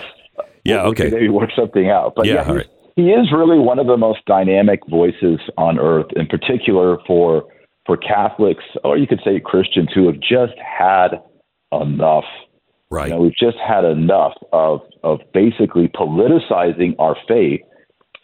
[0.64, 0.82] Yeah.
[0.82, 1.10] We'll, okay.
[1.10, 2.14] maybe work something out.
[2.14, 2.46] But yeah.
[2.46, 2.66] yeah right.
[2.96, 7.44] He is really one of the most dynamic voices on earth, in particular for
[7.84, 11.20] for Catholics or you could say Christians who have just had
[11.72, 12.24] enough.
[12.90, 13.08] Right.
[13.08, 17.62] You know, we've just had enough of of basically politicizing our faith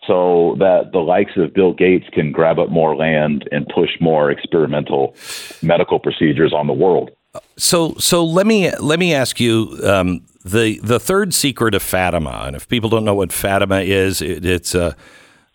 [0.07, 4.31] so that the likes of Bill Gates can grab up more land and push more
[4.31, 5.15] experimental
[5.63, 7.11] medical procedures on the world.
[7.57, 12.45] So, so let me let me ask you um, the the third secret of Fatima,
[12.47, 14.97] and if people don't know what Fatima is, it, it's a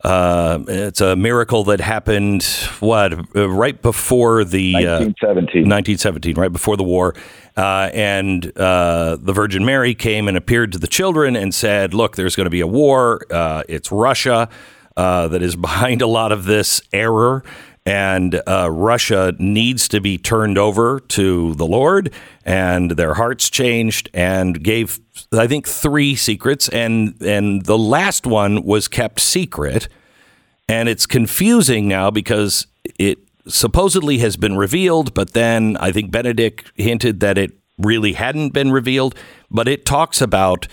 [0.03, 2.43] uh, it's a miracle that happened
[2.81, 7.15] what right before the 1917, uh, 1917 right before the war,
[7.55, 12.17] uh, and uh, the Virgin Mary came and appeared to the children and said, "Look,
[12.17, 13.25] there's going to be a war.
[13.31, 14.49] Uh, it's Russia."
[14.95, 17.43] that is behind a lot of this error,
[17.85, 22.13] and uh, Russia needs to be turned over to the Lord,
[22.45, 24.99] and their hearts changed, and gave
[25.31, 29.87] I think three secrets, and and the last one was kept secret,
[30.69, 32.67] and it's confusing now because
[32.97, 38.51] it supposedly has been revealed, but then I think Benedict hinted that it really hadn't
[38.51, 39.15] been revealed,
[39.51, 40.67] but it talks about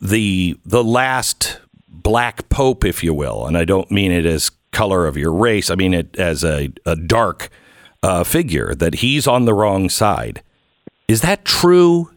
[0.00, 5.06] the the last black pope, if you will, and I don't mean it as color
[5.06, 5.70] of your race.
[5.70, 7.48] I mean it as a, a dark
[8.02, 10.42] uh, figure, that he's on the wrong side.
[11.08, 12.10] Is that true?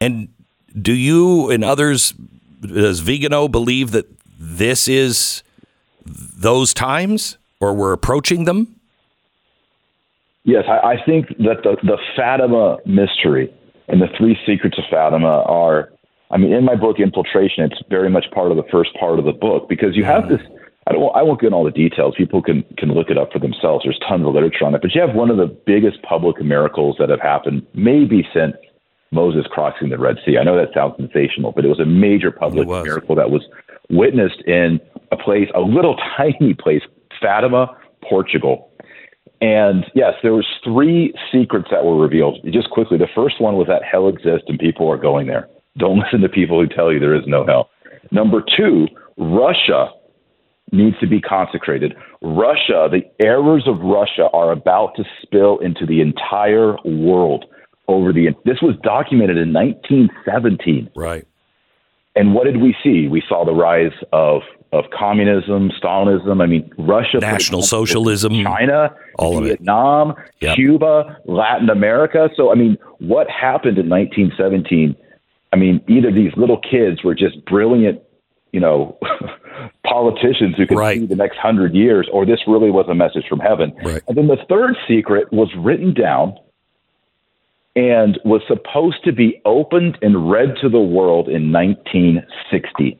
[0.00, 0.28] And
[0.80, 2.14] do you and others,
[2.60, 4.06] does Vigano believe that
[4.38, 5.44] this is
[6.04, 8.74] those times or we're approaching them?
[10.44, 13.52] Yes, I, I think that the, the Fatima mystery
[13.88, 15.92] and the three secrets of Fatima are,
[16.30, 19.26] I mean, in my book, Infiltration, it's very much part of the first part of
[19.26, 20.36] the book because you have mm-hmm.
[20.36, 20.59] this
[20.90, 21.16] I don't.
[21.16, 22.14] I won't get into all the details.
[22.18, 23.84] People can can look it up for themselves.
[23.84, 24.82] There's tons of literature on it.
[24.82, 28.56] But you have one of the biggest public miracles that have happened, maybe since
[29.12, 30.36] Moses crossing the Red Sea.
[30.36, 33.42] I know that sounds sensational, but it was a major public miracle that was
[33.88, 34.80] witnessed in
[35.12, 36.82] a place, a little tiny place,
[37.20, 37.68] Fatima,
[38.02, 38.72] Portugal.
[39.40, 42.40] And yes, there was three secrets that were revealed.
[42.52, 45.48] Just quickly, the first one was that hell exists and people are going there.
[45.78, 47.70] Don't listen to people who tell you there is no hell.
[48.10, 49.90] Number two, Russia
[50.72, 51.94] needs to be consecrated.
[52.22, 57.44] Russia, the errors of Russia are about to spill into the entire world
[57.88, 60.90] over the this was documented in 1917.
[60.94, 61.26] Right.
[62.16, 63.08] And what did we see?
[63.08, 66.40] We saw the rise of of communism, Stalinism.
[66.40, 70.24] I mean, Russia, National Socialism, China, all Vietnam, of it.
[70.40, 70.54] Yep.
[70.56, 72.28] Cuba, Latin America.
[72.36, 74.96] So, I mean, what happened in 1917?
[75.52, 78.00] I mean, either these little kids were just brilliant,
[78.52, 78.96] you know,
[79.84, 80.98] politicians who could right.
[80.98, 83.72] see the next hundred years, or this really was a message from heaven.
[83.84, 84.02] Right.
[84.08, 86.36] And then the third secret was written down
[87.76, 92.98] and was supposed to be opened and read to the world in 1960,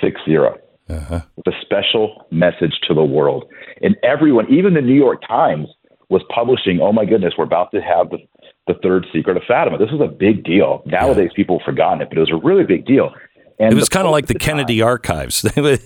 [0.00, 1.20] six zero, uh-huh.
[1.36, 3.44] with a special message to the world.
[3.82, 5.68] And everyone, even the New York Times,
[6.10, 8.18] was publishing, "Oh my goodness, we're about to have the
[8.66, 10.82] the third secret of Fatima." This was a big deal.
[10.86, 11.36] Nowadays, yeah.
[11.36, 13.12] people have forgotten it, but it was a really big deal.
[13.58, 15.44] And it was kind of like the, the Kennedy time, archives.
[15.56, 15.78] Nobody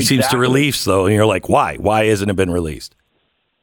[0.00, 0.02] exactly.
[0.02, 1.76] seems to release though, and you're like, why?
[1.76, 2.94] Why hasn't it been released?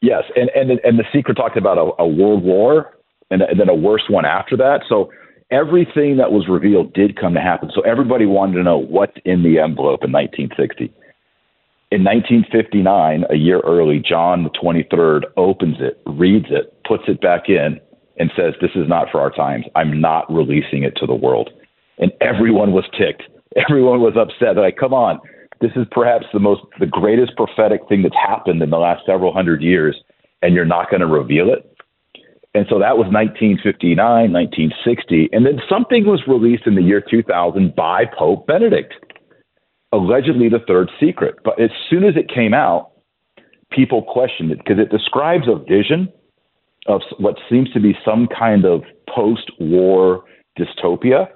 [0.01, 2.97] Yes, and and and the secret talked about a, a world war
[3.31, 4.81] and, and then a worse one after that.
[4.89, 5.11] So
[5.51, 7.71] everything that was revealed did come to happen.
[7.73, 10.85] So everybody wanted to know what's in the envelope in 1960.
[11.91, 17.49] In 1959, a year early, John the 23rd opens it, reads it, puts it back
[17.49, 17.79] in,
[18.17, 19.65] and says, This is not for our times.
[19.75, 21.49] I'm not releasing it to the world.
[21.99, 23.23] And everyone was ticked.
[23.55, 24.57] Everyone was upset.
[24.57, 25.19] Like, come on,
[25.61, 29.33] this is perhaps the most, the greatest prophetic thing that's happened in the last several
[29.33, 29.95] hundred years,
[30.41, 31.69] and you're not going to reveal it.
[32.55, 35.29] And so that was 1959, 1960.
[35.31, 38.93] And then something was released in the year 2000 by Pope Benedict,
[39.91, 41.35] allegedly the third secret.
[41.43, 42.91] But as soon as it came out,
[43.71, 46.11] people questioned it because it describes a vision
[46.85, 50.23] of what seems to be some kind of post war
[50.59, 51.27] dystopia,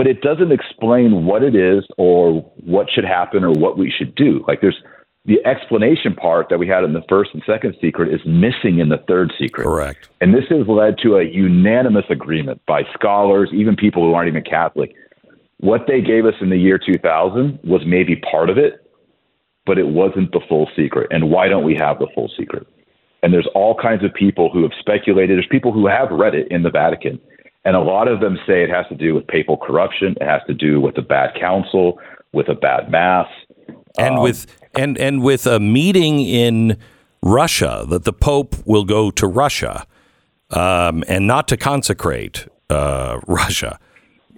[0.00, 4.14] but it doesn't explain what it is or what should happen or what we should
[4.14, 4.42] do.
[4.48, 4.82] Like there's
[5.26, 8.88] the explanation part that we had in the first and second secret is missing in
[8.88, 9.64] the third secret.
[9.64, 10.08] Correct.
[10.22, 14.42] And this has led to a unanimous agreement by scholars, even people who aren't even
[14.42, 14.94] Catholic.
[15.58, 18.90] What they gave us in the year 2000 was maybe part of it,
[19.66, 21.08] but it wasn't the full secret.
[21.10, 22.66] And why don't we have the full secret?
[23.22, 25.36] And there's all kinds of people who have speculated.
[25.36, 27.20] There's people who have read it in the Vatican.
[27.64, 30.14] And a lot of them say it has to do with papal corruption.
[30.20, 31.98] It has to do with a bad council,
[32.32, 33.26] with a bad mass.
[33.98, 36.78] And um, with and and with a meeting in
[37.22, 39.86] Russia that the Pope will go to Russia
[40.50, 43.78] um, and not to consecrate uh, Russia,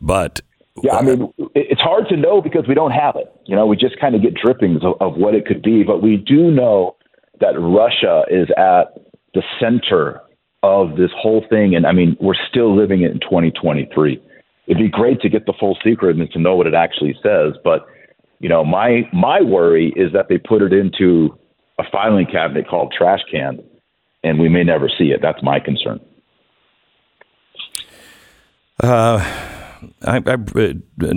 [0.00, 0.40] but
[0.82, 3.32] yeah, I mean it's hard to know because we don't have it.
[3.46, 6.02] You know, we just kind of get drippings of, of what it could be, but
[6.02, 6.96] we do know
[7.40, 8.94] that Russia is at
[9.34, 10.21] the center
[10.62, 11.74] of this whole thing.
[11.74, 14.22] And I mean, we're still living it in 2023.
[14.66, 17.54] It'd be great to get the full secret and to know what it actually says,
[17.64, 17.86] but
[18.42, 21.38] you know, my my worry is that they put it into
[21.78, 23.60] a filing cabinet called trash can,
[24.24, 25.20] and we may never see it.
[25.22, 26.00] That's my concern.
[28.82, 29.18] Uh,
[30.02, 30.36] I, I,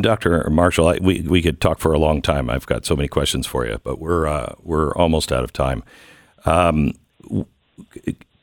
[0.01, 0.47] Dr.
[0.51, 2.47] Marshall, I, we we could talk for a long time.
[2.47, 5.83] I've got so many questions for you, but we're uh, we're almost out of time.
[6.45, 6.93] Um,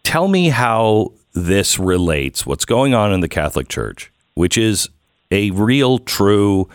[0.02, 2.46] tell me how this relates.
[2.46, 4.88] What's going on in the Catholic Church, which is
[5.30, 6.68] a real, true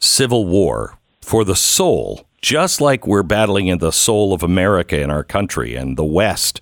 [0.00, 5.10] civil war for the soul, just like we're battling in the soul of America in
[5.10, 6.60] our country and the West.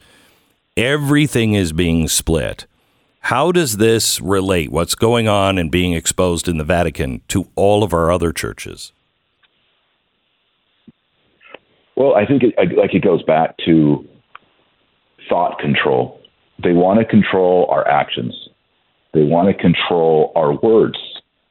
[0.76, 2.66] Everything is being split.
[3.24, 7.82] How does this relate, what's going on and being exposed in the Vatican, to all
[7.82, 8.92] of our other churches?
[11.96, 14.08] Well, I think it, like it goes back to
[15.30, 16.20] thought control.
[16.62, 18.34] They want to control our actions.
[19.14, 20.98] They want to control our words.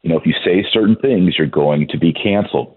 [0.03, 2.75] You know, if you say certain things, you're going to be canceled.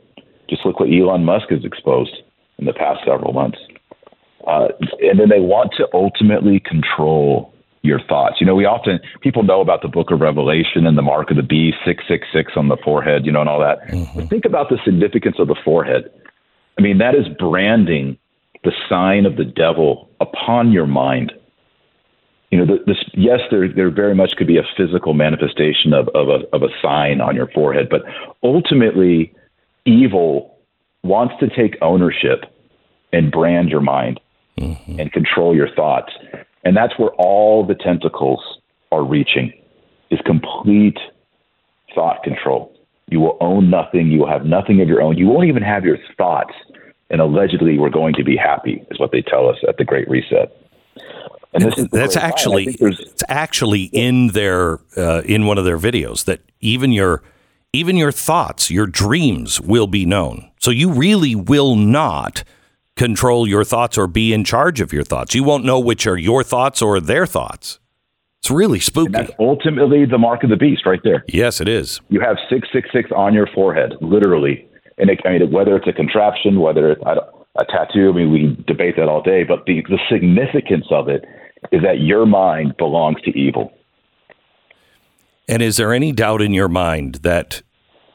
[0.49, 2.17] Just look what Elon Musk has exposed
[2.59, 3.59] in the past several months.
[4.47, 4.69] Uh,
[5.01, 8.37] and then they want to ultimately control your thoughts.
[8.41, 11.37] You know, we often people know about the Book of Revelation and the mark of
[11.37, 13.83] the beast, six six six on the forehead, you know, and all that.
[13.88, 14.19] Mm-hmm.
[14.19, 16.11] But think about the significance of the forehead.
[16.79, 18.19] I mean, that is branding
[18.64, 21.33] the sign of the devil upon your mind.
[22.51, 26.29] You know, this, yes, there there very much could be a physical manifestation of of
[26.29, 28.03] a of a sign on your forehead, but
[28.42, 29.33] ultimately,
[29.87, 30.59] evil
[31.03, 32.44] wants to take ownership
[33.12, 34.20] and brand your mind
[34.59, 35.01] mm-hmm.
[35.01, 36.12] and control your thoughts.
[36.64, 38.40] And that's where all the tentacles
[38.92, 39.53] are reaching
[40.11, 40.98] is complete
[41.94, 42.72] thought control.
[43.09, 44.09] You will own nothing.
[44.09, 45.18] You will have nothing of your own.
[45.18, 46.55] You won't even have your thoughts.
[47.12, 50.09] And allegedly, we're going to be happy, is what they tell us at the Great
[50.09, 50.57] Reset.
[51.55, 56.40] And this that's actually it's actually in their uh, in one of their videos that
[56.60, 57.23] even your
[57.75, 60.50] even your thoughts, your dreams will be known.
[60.58, 62.44] So you really will not
[62.96, 65.35] control your thoughts or be in charge of your thoughts.
[65.35, 67.79] You won't know which are your thoughts or their thoughts.
[68.40, 69.15] It's really spooky.
[69.15, 71.25] And that's ultimately the mark of the beast right there.
[71.29, 72.00] Yes, it is.
[72.08, 74.69] You have 666 on your forehead, literally.
[74.99, 78.65] And it, I mean, whether it's a contraption, whether it's a tattoo, I mean, we
[78.67, 81.25] debate that all day, but the, the significance of it
[81.71, 83.73] is that your mind belongs to evil.
[85.49, 87.63] And is there any doubt in your mind that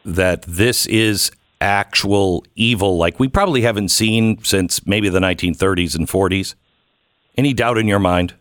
[0.05, 6.07] that this is actual evil like we probably haven't seen since maybe the 1930s and
[6.07, 6.55] 40s?
[7.37, 8.33] Any doubt in your mind?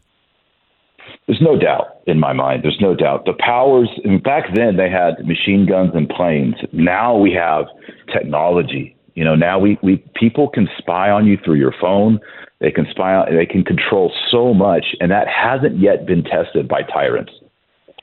[1.26, 2.62] There's no doubt in my mind.
[2.62, 3.24] There's no doubt.
[3.24, 3.88] The powers
[4.22, 6.54] back then they had machine guns and planes.
[6.72, 7.66] Now we have
[8.12, 8.96] technology.
[9.14, 12.20] You know, now we, we people can spy on you through your phone.
[12.60, 16.68] They can spy on, they can control so much and that hasn't yet been tested
[16.68, 17.32] by tyrants.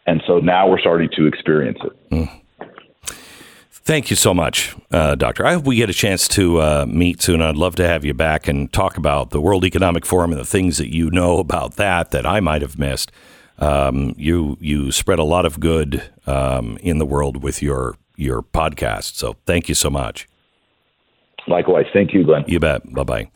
[0.06, 2.10] And so now we're starting to experience it.
[2.10, 2.43] Mm.
[3.86, 5.46] Thank you so much, uh, Doctor.
[5.46, 7.42] I hope we get a chance to uh, meet soon.
[7.42, 10.46] I'd love to have you back and talk about the World Economic Forum and the
[10.46, 13.12] things that you know about that that I might have missed.
[13.60, 18.42] Um, you you spread a lot of good um, in the world with your your
[18.42, 19.16] podcast.
[19.16, 20.30] So thank you so much.
[21.48, 22.46] Likewise, thank you, Glenn.
[22.48, 22.82] You bet.
[22.94, 23.32] Bye bye.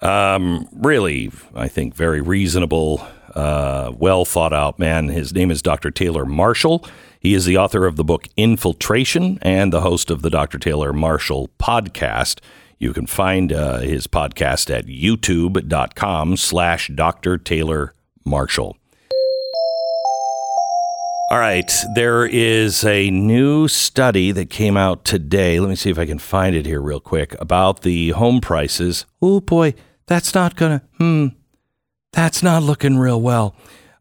[0.00, 5.08] Um, really, I think very reasonable, uh, well thought out man.
[5.08, 5.90] His name is Dr.
[5.90, 6.84] Taylor Marshall.
[7.20, 10.58] He is the author of the book Infiltration and the host of the Dr.
[10.58, 12.40] Taylor Marshall podcast.
[12.78, 17.36] You can find uh, his podcast at youtube.com slash Dr.
[17.36, 17.92] Taylor
[18.24, 18.76] Marshall.
[21.30, 25.60] All right, there is a new study that came out today.
[25.60, 29.04] Let me see if I can find it here real quick about the home prices.
[29.20, 29.74] Oh boy,
[30.06, 31.26] that's not gonna, hmm,
[32.12, 33.54] that's not looking real well.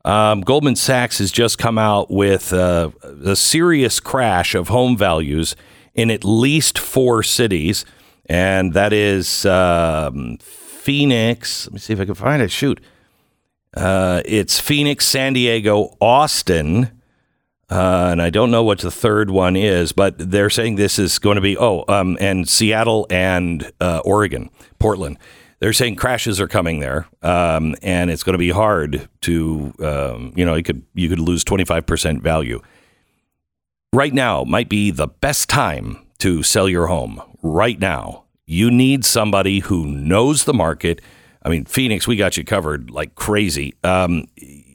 [0.05, 2.91] Um, Goldman Sachs has just come out with uh,
[3.25, 5.55] a serious crash of home values
[5.93, 7.83] in at least four cities,
[8.25, 11.67] and that is um, Phoenix.
[11.67, 12.51] Let me see if I can find it.
[12.51, 12.79] Shoot.
[13.73, 16.89] Uh, it's Phoenix, San Diego, Austin,
[17.69, 21.19] uh, and I don't know what the third one is, but they're saying this is
[21.19, 24.49] going to be oh, um, and Seattle and uh, Oregon,
[24.79, 25.17] Portland.
[25.59, 30.33] They're saying crashes are coming there, um, and it's going to be hard to um,
[30.35, 32.61] you know you could you could lose twenty five percent value.
[33.91, 37.21] Right now might be the best time to sell your home.
[37.41, 41.01] Right now, you need somebody who knows the market.
[41.41, 43.73] I mean, Phoenix, we got you covered like crazy.
[43.83, 44.27] Um,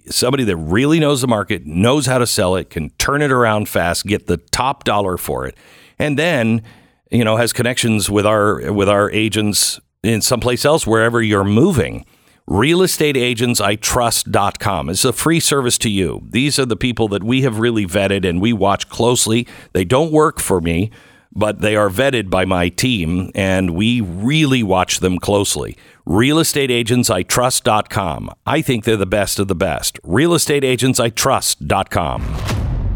[0.08, 3.68] somebody that really knows the market, knows how to sell it, can turn it around
[3.68, 5.56] fast, get the top dollar for it,
[5.98, 6.62] and then
[7.10, 12.04] you know has connections with our with our agents in someplace else wherever you're moving.
[12.48, 16.26] Realestateagentsitrust.com is a free service to you.
[16.28, 19.46] These are the people that we have really vetted and we watch closely.
[19.72, 20.90] They don't work for me,
[21.32, 25.76] but they are vetted by my team and we really watch them closely.
[26.06, 28.30] Realestateagentsitrust.com.
[28.44, 30.02] I think they're the best of the best.
[30.02, 32.36] Realestateagentsitrust.com.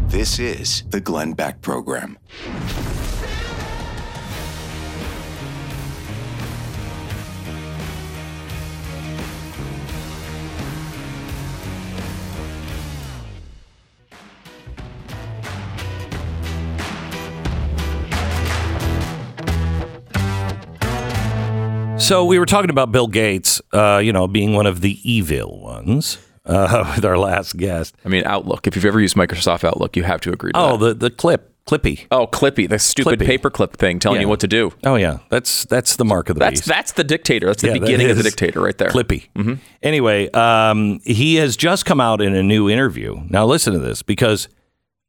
[0.09, 2.17] This is the Glenn Beck Program.
[22.07, 25.59] So we were talking about Bill Gates, uh, you know, being one of the evil
[25.59, 27.95] ones uh, with our last guest.
[28.05, 28.65] I mean, Outlook.
[28.65, 30.99] If you've ever used Microsoft Outlook, you have to agree to Oh, that.
[30.99, 32.07] the the clip, Clippy.
[32.09, 33.37] Oh, Clippy, the stupid Clippy.
[33.37, 34.21] paperclip thing telling Yeah.
[34.21, 34.71] you what to do.
[34.85, 36.67] Oh yeah, that's that's the mark of the That's beast.
[36.69, 37.47] that's the dictator.
[37.47, 38.87] That's the Yeah, that beginning of the is dictator right there.
[38.89, 39.27] Clippy.
[39.83, 43.21] Anyway, um, he has just come out in a new interview.
[43.29, 44.47] Now listen to this because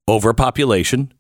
[0.09, 1.13] overpopulation,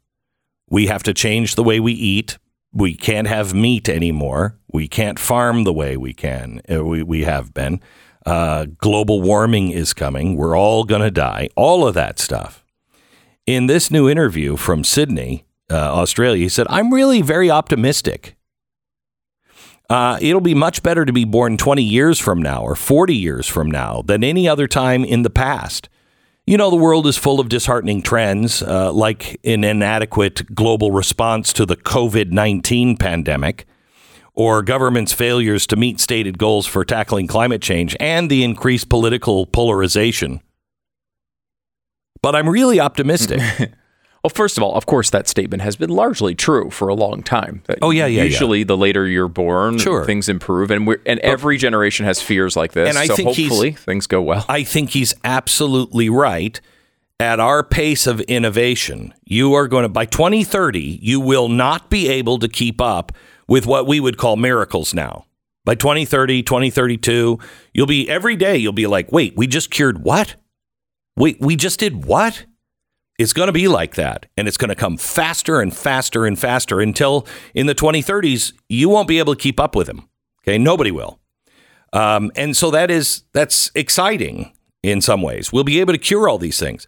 [0.68, 2.36] we have to change the way we eat.
[2.72, 4.58] We can't have meat anymore.
[4.72, 6.60] We can't farm the way we can.
[6.70, 7.80] uh, We we have been.
[8.26, 10.36] Uh, global warming is coming.
[10.36, 11.48] We're all going to die.
[11.56, 12.64] All of that stuff.
[13.46, 18.36] In this new interview from Sydney, uh, Australia, he said, "I'm really very optimistic."
[19.88, 23.46] Uh, it'll be much better to be born 20 years from now or 40 years
[23.46, 25.88] from now than any other time in the past.
[26.48, 31.52] You know, the world is full of disheartening trends, uh, like an inadequate global response
[31.52, 33.66] to the COVID 19 pandemic,
[34.32, 39.44] or government's failures to meet stated goals for tackling climate change, and the increased political
[39.44, 40.40] polarization.
[42.22, 43.42] But I'm really optimistic.
[44.24, 47.22] Well, first of all, of course, that statement has been largely true for a long
[47.22, 47.62] time.
[47.80, 48.24] Oh, yeah, yeah, yeah.
[48.24, 50.04] Usually, the later you're born, Sure.
[50.04, 52.88] things improve, and we're and every generation has fears like this.
[52.88, 54.44] And I so think hopefully things go well.
[54.48, 56.60] I think he's absolutely right.
[57.20, 62.08] At our pace of innovation, you are going to, by 2030, you will not be
[62.08, 63.10] able to keep up
[63.48, 65.24] with what we would call miracles now.
[65.64, 67.38] By 2030, 2032,
[67.74, 70.36] you'll be every day, you'll be like, wait, we just cured what?
[71.16, 72.44] Wait, we just did what?
[73.18, 74.26] It's going to be like that.
[74.36, 78.88] And it's going to come faster and faster and faster until in the 2030s, you
[78.88, 80.08] won't be able to keep up with him.
[80.42, 80.56] Okay.
[80.56, 81.18] Nobody will.
[81.92, 84.52] Um, and so that is that's exciting
[84.82, 85.52] in some ways.
[85.52, 86.86] We'll be able to cure all these things.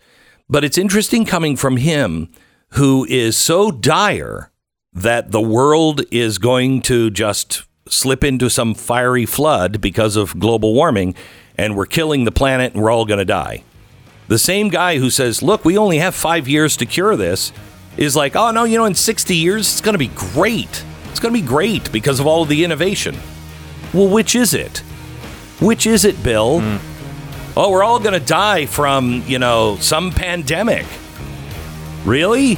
[0.48, 2.30] But it's interesting coming from him
[2.70, 4.50] who is so dire
[4.92, 10.74] that the world is going to just slip into some fiery flood because of global
[10.74, 11.14] warming
[11.56, 13.62] and we're killing the planet and we're all going to die.
[14.30, 17.52] The same guy who says, "Look, we only have 5 years to cure this."
[17.96, 20.84] is like, "Oh no, you know in 60 years it's going to be great.
[21.10, 23.18] It's going to be great because of all of the innovation."
[23.92, 24.78] Well, which is it?
[25.60, 26.60] Which is it, Bill?
[26.60, 26.76] Hmm.
[27.56, 30.86] Oh, we're all going to die from, you know, some pandemic.
[32.04, 32.52] Really?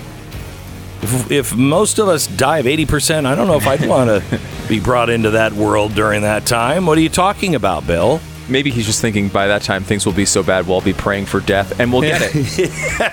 [1.00, 4.40] If, if most of us die of 80%, I don't know if I'd want to
[4.68, 6.84] be brought into that world during that time.
[6.84, 8.20] What are you talking about, Bill?
[8.48, 10.92] Maybe he's just thinking by that time things will be so bad we'll all be
[10.92, 13.12] praying for death and we'll get it.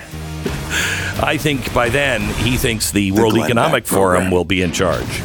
[1.22, 4.30] I think by then he thinks the, World Glenn Economic Beck Forum Program.
[4.30, 5.22] will be in charge.